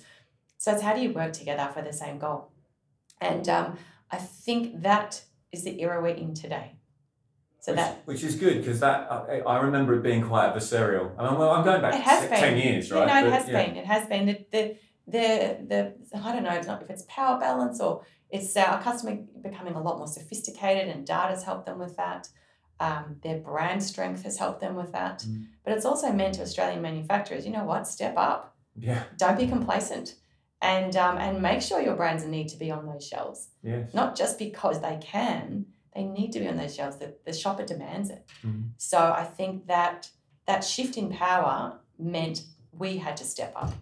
[0.58, 2.52] So it's how do you work together for the same goal?
[3.20, 3.78] And um,
[4.10, 6.76] I think that is the era we're in today.
[7.60, 11.10] So which, that which is good because that I, I, remember it being quite adversarial.
[11.18, 12.66] I mean, well, I'm going back it has ten been.
[12.66, 13.00] years, right?
[13.00, 13.76] You know, it has been.
[13.76, 14.26] It has been.
[14.50, 19.74] The, the, the I don't know if it's power balance or it's our customer becoming
[19.74, 22.28] a lot more sophisticated and data's helped them with that.
[22.78, 25.24] Um, their brand strength has helped them with that.
[25.28, 25.46] Mm.
[25.64, 28.56] But it's also meant to Australian manufacturers, you know what, step up.
[28.76, 29.02] Yeah.
[29.18, 30.14] Don't be complacent.
[30.62, 33.48] And um, and make sure your brands need to be on those shelves.
[33.62, 33.92] Yes.
[33.94, 36.96] Not just because they can, they need to be on those shelves.
[36.96, 38.24] The, the shopper demands it.
[38.44, 38.70] Mm.
[38.76, 40.10] So I think that
[40.46, 43.72] that shift in power meant we had to step up.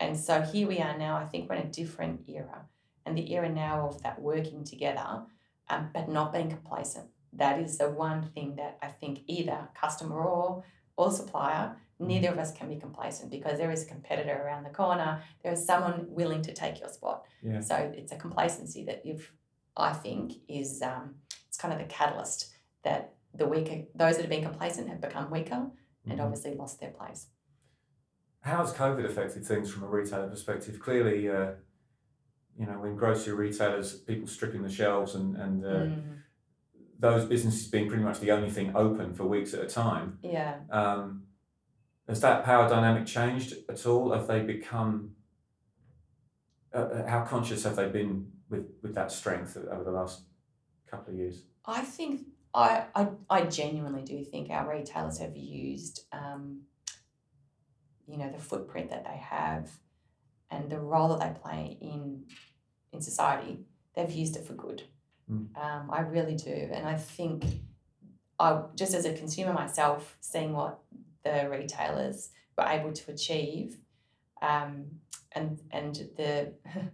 [0.00, 1.16] And so here we are now.
[1.16, 2.66] I think we're in a different era,
[3.04, 5.22] and the era now of that working together,
[5.68, 7.06] um, but not being complacent.
[7.32, 10.64] That is the one thing that I think either customer or
[10.96, 14.70] or supplier, neither of us can be complacent because there is a competitor around the
[14.70, 15.22] corner.
[15.42, 17.24] There is someone willing to take your spot.
[17.42, 17.60] Yeah.
[17.60, 19.30] So it's a complacency that you've,
[19.76, 21.14] I think, is um,
[21.46, 25.30] it's kind of the catalyst that the weaker those that have been complacent have become
[25.30, 26.10] weaker mm-hmm.
[26.10, 27.26] and obviously lost their place.
[28.40, 30.78] How's COVID affected things from a retailer perspective?
[30.80, 31.50] Clearly, uh,
[32.58, 36.02] you know, when grocery retailers, people stripping the shelves and, and uh, mm.
[36.98, 40.18] those businesses being pretty much the only thing open for weeks at a time.
[40.22, 40.56] Yeah.
[40.70, 41.24] Um,
[42.08, 44.12] has that power dynamic changed at all?
[44.12, 45.12] Have they become?
[46.74, 50.22] Uh, uh, how conscious have they been with with that strength over the last
[50.90, 51.42] couple of years?
[51.66, 52.22] I think
[52.54, 56.62] I I, I genuinely do think our retailers have used, um,
[58.08, 59.70] you know, the footprint that they have,
[60.50, 62.24] and the role that they play in
[62.92, 63.60] in society.
[63.94, 64.82] They've used it for good.
[65.30, 65.56] Mm.
[65.56, 67.44] Um, I really do, and I think
[68.38, 70.78] I just as a consumer myself, seeing what
[71.24, 73.76] the retailers were able to achieve,
[74.40, 74.86] um,
[75.32, 76.54] and and the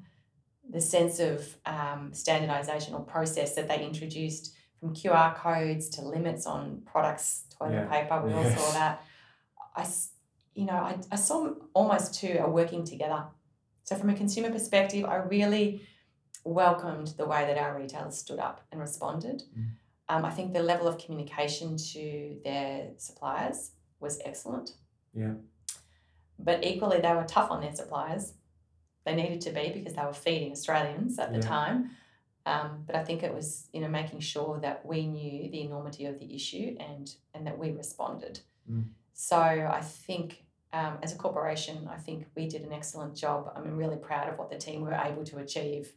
[0.71, 6.47] the sense of um, standardization or process that they introduced from QR codes to limits
[6.47, 7.87] on products, toilet Yeah.
[7.87, 8.59] paper, we all Yes.
[8.61, 9.03] saw that.
[9.77, 9.87] I,
[10.55, 13.25] you know, I, I saw almost two are working together.
[13.85, 15.83] So from a consumer perspective, I really
[16.45, 19.43] welcomed the way that our retailers stood up and responded.
[19.59, 19.67] Mm.
[20.09, 24.73] Um, I think the level of communication to their suppliers was excellent.
[25.15, 25.35] Yeah.
[26.39, 28.35] But equally, they were tough on their suppliers.
[29.05, 31.47] They needed to be because they were feeding Australians at the Yeah.
[31.47, 31.91] time.
[32.47, 36.05] Um, but I think it was you know making sure that we knew the enormity
[36.05, 38.41] of the issue and and that we responded.
[38.71, 38.91] Mm.
[39.15, 40.44] So I think
[40.75, 43.53] um, as a corporation, I think we did an excellent job.
[43.55, 45.93] I'm really proud of what the team were able to achieve.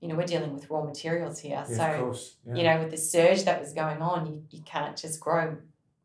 [0.00, 2.14] You know, we're dealing with raw materials here, Yeah, so.
[2.46, 2.54] Yeah.
[2.54, 5.56] you know with the surge that was going on, you, you can't just grow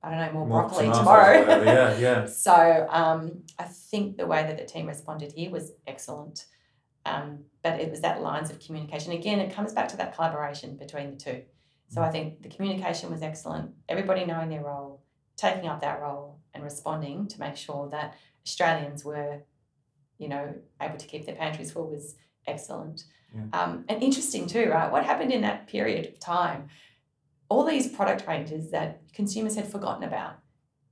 [0.02, 1.64] I don't know more, broccoli tomatoes tomorrow.
[1.64, 2.26] Yeah, yeah.
[2.48, 6.46] So um, I think the way that the team responded here was excellent.
[7.08, 9.14] Um, but it was that lines of communication.
[9.14, 11.42] Again, it comes back to that collaboration between the two.
[11.90, 13.72] So I think the communication was excellent.
[13.88, 15.02] Everybody knowing their role,
[15.38, 19.40] taking up that role, and responding to make sure that Australians were,
[20.18, 22.16] you know, able to keep their pantries full was
[22.48, 23.04] excellent.
[23.36, 23.42] Yeah.
[23.64, 24.92] Um, and interesting too, right?
[24.92, 26.70] What happened in that period of time?
[27.50, 30.40] All these product ranges that consumers had forgotten about,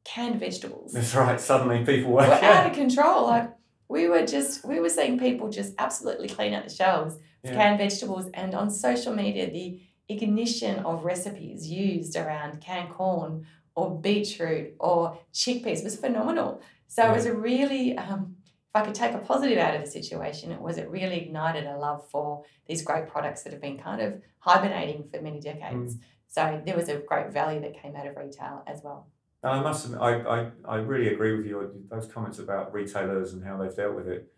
[0.04, 1.40] canned vegetables That's right.
[1.40, 2.28] Suddenly people were.
[2.28, 3.28] were out of control.
[3.28, 3.50] Like
[3.88, 7.54] we were just we were seeing people just absolutely clean out the shelves of Yeah.
[7.54, 9.80] canned vegetables and on social media the
[10.10, 16.62] ignition of recipes used around canned corn or beetroot or chickpeas was phenomenal.
[16.88, 18.36] So it was a really um,
[18.76, 21.66] if I could take a positive out of the situation, it was it really ignited
[21.66, 25.98] a love for these great products that have been kind of hibernating for many decades.
[26.28, 29.08] So there was a great value that came out of retail as well.
[29.44, 31.86] And I must admit, I, I, I really agree with you.
[31.92, 34.32] Those comments about retailers and how they've dealt with it.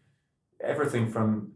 [0.61, 1.53] Everything from,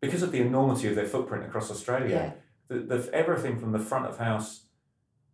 [0.00, 2.34] because of the enormity of their footprint across Australia,
[2.68, 4.66] the, the, everything from the front of house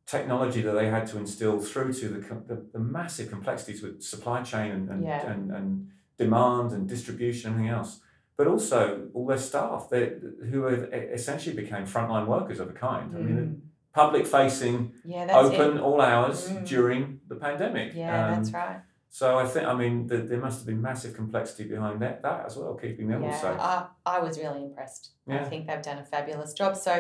[0.09, 4.43] technology that they had to instill through to the, the, the massive complexities with supply
[4.43, 5.31] chain and, and, Yeah.
[5.33, 8.01] and, and demand and distribution and everything else.
[8.39, 10.13] But also all their staff they,
[10.51, 10.83] who have
[11.19, 13.09] essentially became frontline workers of a kind.
[13.17, 13.61] I mean, Mm.
[13.93, 15.61] public facing, Yeah, that's it.
[15.61, 16.67] open all hours Mm.
[16.75, 17.89] during the pandemic.
[17.95, 18.81] Yeah, that's Um, right.
[19.11, 22.41] So I think, I mean, th there must have been massive complexity behind that, that
[22.47, 23.59] as well, keeping them all safe.
[23.59, 25.03] I, I was really impressed.
[25.29, 26.73] I think they've done a fabulous job.
[26.77, 26.93] So,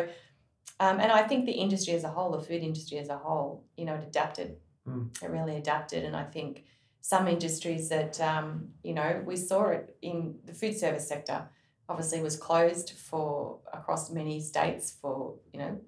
[0.80, 3.64] um, and I think the industry as a whole, the food industry as a whole,
[3.76, 4.56] you know, it adapted.
[4.86, 5.22] Mm.
[5.22, 6.64] It really adapted, and I think
[7.00, 11.48] some industries that um, you know we saw it in the food service sector.
[11.88, 15.80] Obviously, was closed for across many states for you know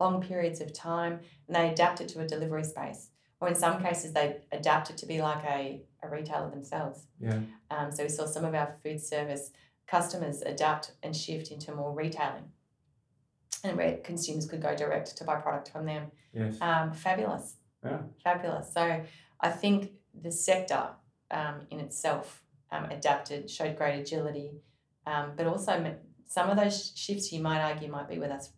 [0.00, 3.08] long periods of time, and they adapted to a delivery space.
[3.40, 7.06] Or in some cases, they adapted to be like a, a retailer themselves.
[7.20, 7.40] Yeah.
[7.70, 9.50] Um, so we saw some of our food service
[9.88, 12.52] customers adapt and shift into more retailing.
[13.64, 16.10] And where consumers could go direct to buy product from them.
[16.34, 16.56] Yes.
[16.60, 17.56] Um, fabulous.
[17.84, 17.98] Yeah.
[18.24, 18.72] Fabulous.
[18.72, 19.02] So
[19.40, 20.88] I think the sector
[21.30, 24.50] um, in itself um, adapted, showed great agility,
[25.06, 25.94] um, but also
[26.26, 28.50] some of those shifts you might argue might be with us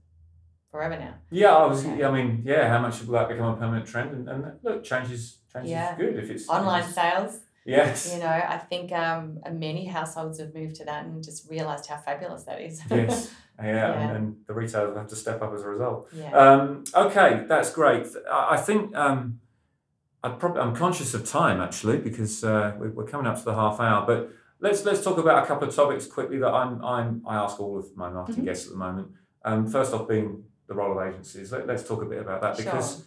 [0.70, 1.14] forever now.
[1.30, 1.84] Yeah, I was.
[1.84, 2.68] I mean, yeah.
[2.68, 4.10] How much will that become a permanent trend?
[4.12, 5.96] And, and look, change is change Yeah.
[5.96, 8.12] good if it's if Online it's- sales, Yes.
[8.12, 11.96] you know, I think um, many households have moved to that and just realised how
[11.96, 12.80] fabulous that is.
[12.90, 13.30] yes.
[13.58, 13.92] Yeah, Yeah.
[13.92, 16.08] And, and the retailers have to step up as a result.
[16.12, 16.30] yeah.
[16.32, 18.06] Um, okay, that's great.
[18.30, 19.40] I, I think um,
[20.22, 23.54] I probably I'm conscious of time actually because uh, we- we're coming up to the
[23.54, 24.04] half hour.
[24.06, 27.60] But let's let's talk about a couple of topics quickly that I'm I'm I ask
[27.60, 28.46] all of my marketing Mhm.
[28.46, 29.08] guests at the moment.
[29.44, 31.52] Um, first off, being the role of agencies.
[31.52, 33.04] Let, let's talk a bit about that because Sure.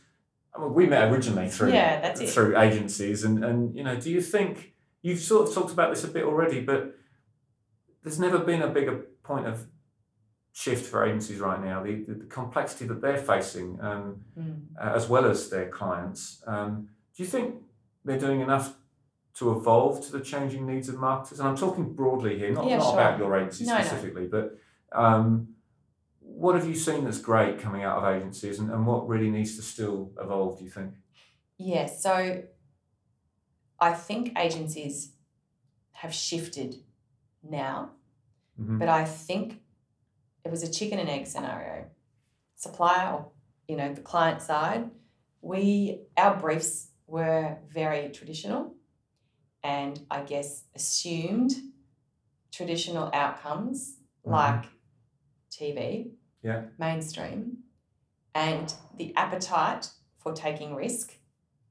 [0.59, 2.29] We met originally through Yeah, that's it.
[2.29, 6.03] through agencies, and and you know, do you think you've sort of talked about this
[6.03, 6.95] a bit already, but
[8.03, 9.67] there's never been a bigger point of
[10.53, 11.83] shift for agencies right now.
[11.83, 14.61] The the, the complexity that they're facing, um, Mm.
[14.81, 16.41] uh, as well as their clients.
[16.47, 17.55] Um, do you think
[18.05, 18.75] they're doing enough
[19.35, 21.39] to evolve to the changing needs of marketers?
[21.39, 22.93] And I'm talking broadly here, not, Yeah, not sure.
[22.93, 23.83] about your agency No, no.
[23.83, 24.57] specifically, but
[24.93, 25.49] um,
[26.37, 29.55] what have you seen that's great coming out of agencies and, and what really needs
[29.55, 30.93] to still evolve, do you think?
[31.57, 32.43] Yeah, so
[33.79, 35.13] I think agencies
[35.93, 36.75] have shifted
[37.41, 37.91] now,
[38.59, 38.77] Mhm.
[38.77, 39.63] but I think
[40.45, 41.89] it was a chicken and egg scenario.
[42.55, 43.31] Supplier, or,
[43.67, 44.91] you know, the client side,
[45.41, 48.75] we our briefs were very traditional
[49.63, 51.51] and I guess assumed
[52.51, 54.31] traditional outcomes Mhm.
[54.31, 54.65] like
[55.51, 56.63] TV, Yeah.
[56.77, 57.57] mainstream,
[58.35, 61.13] and the appetite for taking risk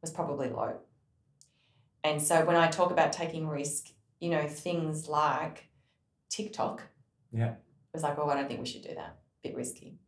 [0.00, 0.78] was probably low.
[2.04, 3.86] And so when I talk about taking risk,
[4.20, 5.68] you know, things like
[6.30, 6.82] TikTok,
[7.32, 7.52] Yeah.
[7.52, 7.58] it
[7.94, 9.16] was like, oh, I don't think we should do that.
[9.44, 9.98] A Bit risky.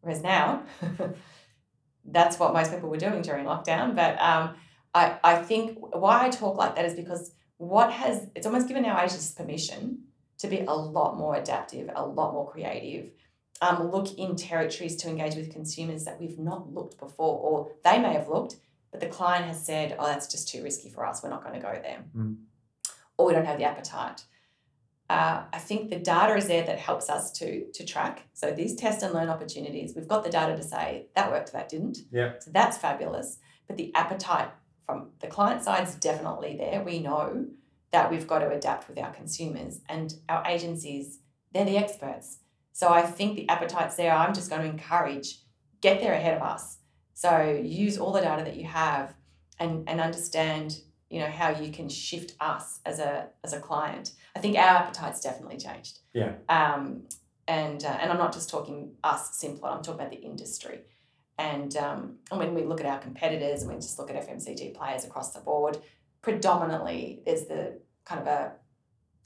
[0.00, 0.62] Whereas now,
[2.04, 3.94] that's what most people were doing during lockdown.
[3.94, 4.54] But um,
[4.94, 8.84] I, I think why I talk like that is because what has it's almost given
[8.86, 10.04] our agents permission
[10.38, 13.10] to be a lot more adaptive, a lot more creative,
[13.60, 17.98] um, look in territories to engage with consumers that we've not looked before, or they
[17.98, 18.56] may have looked,
[18.90, 21.54] but the client has said, oh, that's just too risky for us, we're not going
[21.54, 22.04] to go there.
[22.16, 22.36] Mm.
[23.16, 24.24] Or we don't have the appetite.
[25.10, 28.28] Uh, I think the data is there that helps us to, to track.
[28.32, 31.68] So these test and learn opportunities, we've got the data to say that worked, that
[31.68, 31.98] didn't.
[32.12, 32.34] Yeah.
[32.38, 33.38] So that's fabulous.
[33.66, 34.50] But the appetite
[34.86, 36.82] from the client side is definitely there.
[36.84, 37.46] We know
[37.90, 41.18] that we've got to adapt with our consumers and our agencies,
[41.52, 42.38] they're the experts.
[42.72, 44.12] So I think the appetite's there.
[44.12, 45.40] I'm just going to encourage
[45.80, 46.78] get there ahead of us.
[47.14, 49.14] So use all the data that you have
[49.58, 54.12] and, and understand, you know, how you can shift us as a as a client.
[54.34, 55.98] I think our appetite's definitely changed.
[56.14, 56.32] Yeah.
[56.48, 57.02] Um,
[57.46, 60.80] and uh, and I'm not just talking us Simplot, I'm talking about the industry.
[61.38, 64.74] And um, and when we look at our competitors and we just look at FMCG
[64.74, 65.78] players across the board,
[66.22, 68.52] predominantly there's the kind of a,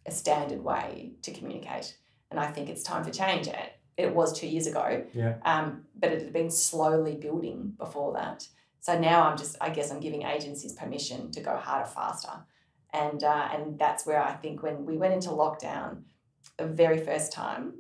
[0.07, 1.97] a standard way to communicate.
[2.31, 3.47] And I think it's time for change.
[3.47, 5.37] It, it was two years ago, Yeah.
[5.45, 8.49] um, but it had been slowly building before that.
[8.81, 12.45] So now I'm just, I guess I'm giving agencies permission to go harder, faster.
[12.93, 16.03] And, uh, and that's where I think when we went into lockdown
[16.59, 17.75] the very first time,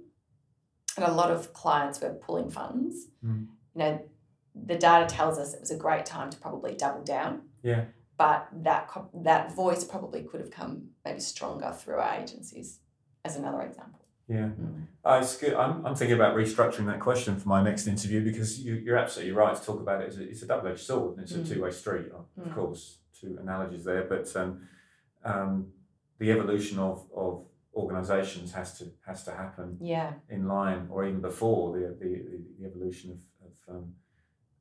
[0.97, 3.47] and a lot of clients were pulling funds, Mm.
[3.75, 4.01] you know,
[4.55, 7.43] the data tells us it was a great time to probably double down.
[7.63, 7.87] Yeah.
[8.17, 12.79] But that that voice probably could have come maybe stronger through our agencies,
[13.25, 14.04] as another example.
[14.29, 14.49] Yeah.
[14.59, 14.87] Mm.
[15.05, 15.53] Uh, it's good.
[15.55, 19.33] I'm, I'm thinking about restructuring that question for my next interview because you, you're absolutely
[19.35, 20.07] right to talk about it.
[20.09, 21.45] It's a, it's a double edged sword and it's Mm.
[21.51, 22.55] a two way street, of Mm.
[22.55, 24.05] course, two analogies there.
[24.05, 24.63] But um,
[25.25, 25.73] um,
[26.19, 31.21] the evolution of, of organisations has to has to happen Yeah, in line or even
[31.21, 32.23] before the, the,
[32.59, 33.95] the evolution of, of um,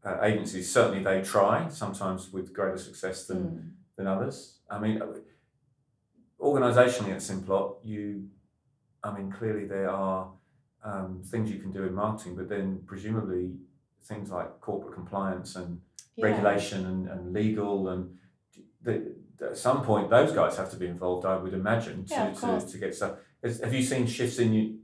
[0.04, 0.69] uh, agencies.
[0.73, 3.71] Certainly they try, sometimes with greater success than, Mm.
[3.95, 4.58] than others.
[4.69, 4.99] I mean,
[6.39, 8.28] organisationally at Simplot, you,
[9.04, 10.30] I mean, clearly there are
[10.84, 13.52] um, things you can do in marketing, but then presumably
[14.04, 15.82] things like corporate compliance and
[16.16, 16.26] Yeah.
[16.26, 18.18] regulation and, and legal and
[18.82, 22.34] the, at some point those guys have to be involved, I would imagine, to, Yeah,
[22.34, 23.18] to, to get stuff.
[23.44, 24.80] Have you seen shifts in you?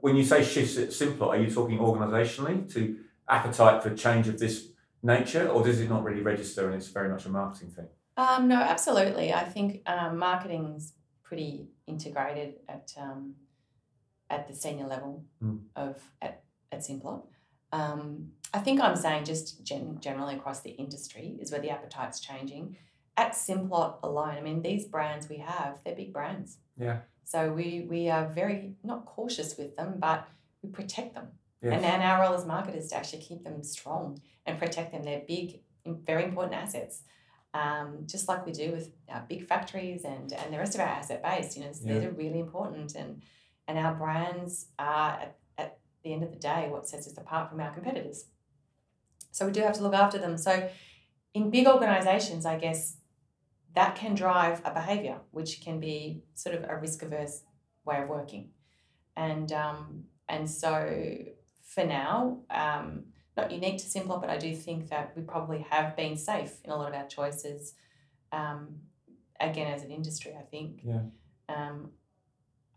[0.00, 2.96] When you say shifts at Simplot, are you talking organisationally to
[3.28, 4.68] appetite for change of this
[5.02, 7.88] nature, or does it not really register and it's very much a marketing thing?
[8.16, 9.32] Um, no, absolutely.
[9.32, 10.94] I think um, marketing's
[11.30, 13.34] pretty integrated at um,
[14.28, 15.12] at the senior level
[15.42, 15.60] Mm.
[15.76, 17.22] of at, at Simplot.
[17.72, 22.18] Um, I think I'm saying just gen- generally across the industry is where the appetite's
[22.18, 22.76] changing.
[23.16, 26.58] At Simplot alone, I mean, these brands we have, they're big brands.
[26.76, 26.98] Yeah.
[27.32, 30.26] So we we are very not cautious with them, but
[30.62, 31.28] we protect them.
[31.62, 31.74] Yes.
[31.74, 35.02] And, and our role as marketers to actually keep them strong and protect them.
[35.04, 35.60] They're big,
[36.10, 37.02] very important assets,
[37.54, 40.86] um, just like we do with our big factories and, and the rest of our
[40.86, 41.56] asset base.
[41.56, 42.94] You know, so these are really important.
[42.94, 43.22] And,
[43.66, 47.50] and our brands are, at, at the end of the day, what sets us apart
[47.50, 48.26] from our competitors.
[49.32, 50.36] So we do have to look after them.
[50.36, 50.68] So
[51.34, 52.96] in big organizations, I guess
[53.74, 57.42] that can drive a behavior, which can be sort of a risk averse
[57.84, 58.50] way of working.
[59.16, 61.18] And, um, and so
[61.64, 63.04] for now, um,
[63.36, 66.70] not unique to Simplot, but I do think that we probably have been safe in
[66.70, 67.74] a lot of our choices.
[68.32, 68.80] Um,
[69.40, 70.82] again, as an industry, I think.
[70.84, 71.02] Yeah.
[71.48, 71.90] Um,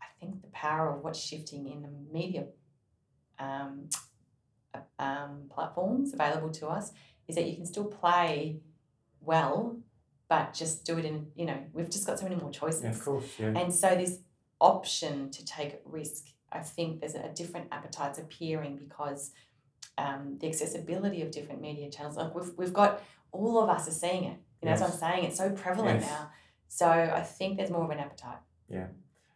[0.00, 2.46] I think the power of what's shifting in the media
[3.38, 3.88] um,
[4.98, 6.92] um, platforms available to us
[7.28, 8.60] is that you can still play
[9.20, 9.78] well,
[10.28, 12.82] but just do it in, you know, we've just got so many more choices.
[12.82, 13.24] Yeah, of course.
[13.38, 13.48] Yeah.
[13.48, 14.18] And so this
[14.60, 19.32] option to take risk, I think there's a different appetite's appearing because
[19.98, 23.92] um, the accessibility of different media channels, like we've, we've got, all of us are
[23.92, 24.36] seeing it.
[24.62, 26.10] You know, as I'm saying, it's so prevalent Yes.
[26.10, 26.30] now.
[26.68, 28.38] So I think there's more of an appetite.
[28.68, 28.86] Yeah.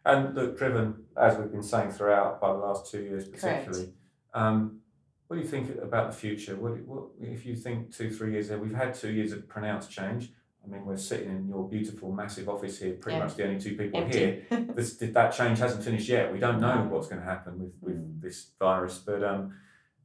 [0.05, 3.93] And look, driven, as we've been saying throughout by the last two years, particularly,
[4.33, 4.81] Um,
[5.27, 6.55] what do you think about the future?
[6.55, 8.61] What, what if you think two, three years ahead?
[8.61, 10.33] We've had two years of pronounced change.
[10.63, 13.23] I mean, we're sitting in your beautiful, massive office here, pretty Yeah.
[13.25, 14.19] much the only two people Empty.
[14.19, 14.45] here.
[14.75, 16.33] This, that change hasn't finished yet.
[16.33, 18.21] We don't know what's going to happen with, with Mm.
[18.21, 18.97] this virus.
[18.99, 19.53] But um,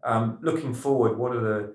[0.04, 1.74] um, looking forward, what are the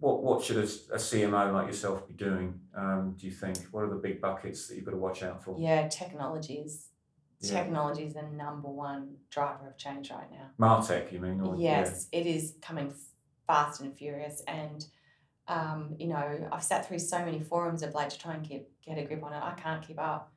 [0.00, 2.60] what what should a, a CMO like yourself be doing?
[2.76, 3.58] Um, do you think?
[3.70, 5.56] What are the big buckets that you've got to watch out for?
[5.58, 6.88] yeah, technology is
[7.40, 7.60] Yeah.
[7.60, 10.50] technology is the number one driver of change right now.
[10.58, 11.40] Martech, you mean?
[11.40, 12.94] Or, Yes, it is coming
[13.46, 14.84] fast and furious, and
[15.48, 18.68] um, you know, I've sat through so many forums of like to try and keep
[18.84, 19.42] get a grip on it.
[19.42, 20.32] I can't keep up.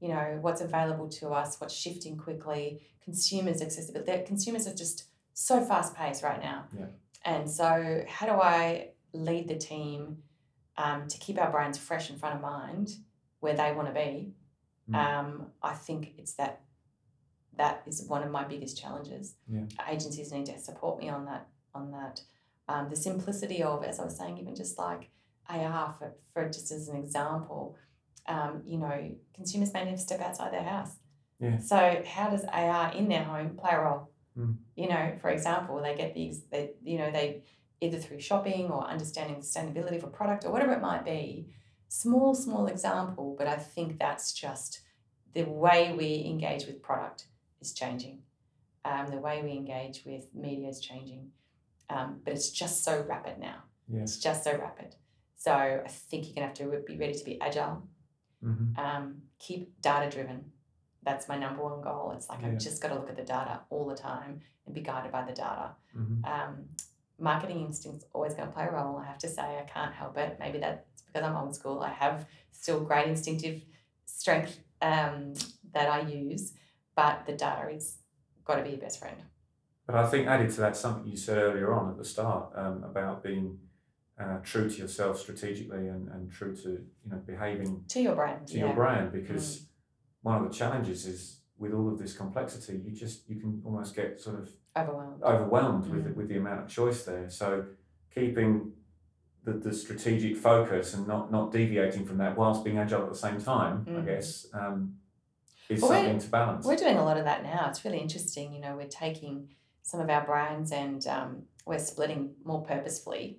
[0.00, 4.24] You know, what's available to us, what's shifting quickly, consumers accessibility.
[4.24, 5.04] Consumers are just
[5.34, 6.64] so fast paced right now.
[6.76, 6.86] Yeah.
[7.24, 10.18] And so, how do I lead the team
[10.76, 12.90] um, to keep our brands fresh in front of mind
[13.40, 14.34] where they want to be?
[14.90, 14.94] Mm.
[14.94, 16.62] Um, I think it's that
[17.56, 19.36] that is one of my biggest challenges.
[19.48, 19.64] Yeah.
[19.88, 21.46] Agencies need to support me on that.
[21.74, 22.20] On that,
[22.68, 25.08] um, the simplicity of, as I was saying, even just like
[25.48, 27.76] AR for, for just as an example,
[28.26, 30.96] um, you know, consumers may to step outside their house.
[31.40, 31.58] Yeah.
[31.58, 34.11] So how does AR in their home play a role?
[34.38, 34.56] Mm.
[34.76, 37.42] You know, for example, they get these, they, you know, they
[37.80, 41.48] either through shopping or understanding the sustainability of a product or whatever it might be.
[41.88, 44.80] Small, small example, but I think that's just
[45.34, 47.26] the way we engage with product
[47.60, 48.20] is changing.
[48.84, 51.30] Um, the way we engage with media is changing.
[51.90, 53.64] Um, but it's just so rapid now.
[53.88, 54.14] Yes.
[54.14, 54.96] It's just so rapid.
[55.36, 57.82] So I think you're going to have to be ready to be agile,
[58.42, 60.52] hmm um, keep data driven.
[61.04, 62.12] That's my number one goal.
[62.16, 62.48] It's like Yeah.
[62.48, 65.22] I've just got to look at the data all the time and be guided by
[65.24, 65.70] the data.
[65.92, 66.68] hmm Um,
[67.18, 68.96] marketing instinct's always going to play a role.
[68.98, 70.36] I have to say, I can't help it.
[70.40, 71.80] Maybe that's because I'm old school.
[71.80, 73.62] I have still great instinctive
[74.04, 75.34] strength um,
[75.72, 76.52] that I use,
[76.96, 77.98] but the data is
[78.44, 79.16] got to be your best friend.
[79.86, 82.82] But I think added to that something you said earlier on at the start um,
[82.84, 83.58] about being
[84.18, 88.46] uh, true to yourself strategically and, and true to you know behaving To your brand.
[88.48, 88.66] to yeah.
[88.66, 89.66] your brand because
[90.22, 93.94] one of the challenges is with all of this complexity you just you can almost
[93.94, 95.22] get sort of Overwhelmed.
[95.22, 96.16] overwhelmed with Mm.
[96.16, 97.66] with the amount of choice there so
[98.14, 98.72] keeping
[99.44, 103.18] the, the strategic focus and not not deviating from that whilst being agile at the
[103.26, 104.04] same time I Mm.
[104.06, 104.96] guess um,
[105.68, 107.68] is Well, something to balance We're doing a lot of that now.
[107.68, 108.52] It's really interesting.
[108.52, 109.48] You know, we're taking
[109.82, 113.38] some of our brands and um, we're splitting more purposefully,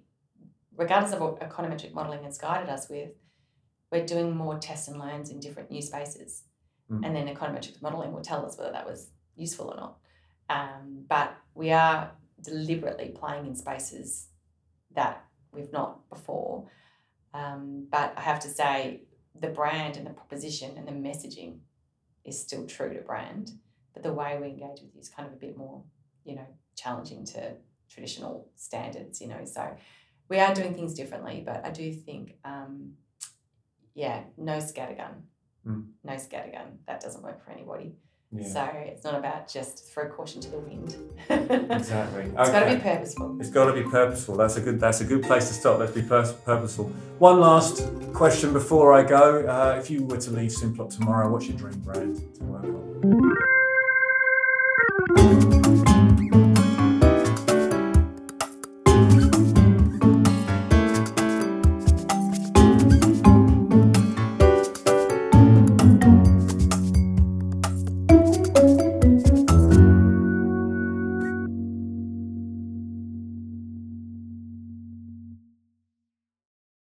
[0.75, 3.11] regardless of what econometric modelling has guided us with.
[3.91, 6.43] We're doing more tests and learns in different new spaces,
[6.91, 7.05] Mm.
[7.05, 9.97] and then econometric modelling will tell us whether that was useful or not.
[10.49, 12.11] Um, but we are
[12.41, 14.27] deliberately playing in spaces
[14.93, 16.69] that we've not before.
[17.33, 19.03] Um, but I have to say,
[19.39, 21.59] the brand and the proposition and the messaging
[22.23, 23.51] is still true to brand,
[23.93, 25.83] but the way we engage with you is kind of a bit more,
[26.23, 27.53] you know, challenging to
[27.89, 29.43] traditional standards, you know.
[29.45, 29.75] So
[30.29, 32.93] we are doing things differently, but I do think, um,
[33.95, 35.23] yeah, no scattergun.
[35.67, 35.85] Mm.
[36.03, 36.77] No scattergun.
[36.87, 37.95] That doesn't work for anybody.
[38.31, 38.61] yeah So
[38.91, 40.95] it's not about just throw caution to the wind.
[41.29, 43.37] exactly It's got to be purposeful.
[43.39, 44.35] It's got to be purposeful.
[44.35, 44.79] That's a good.
[44.79, 45.79] That's a good place to stop.
[45.79, 46.85] Let's be pers- purposeful.
[47.19, 47.75] One last
[48.13, 49.45] question before I go.
[49.47, 53.23] Uh, if you were to leave Simplot tomorrow, what's your dream brand to work on?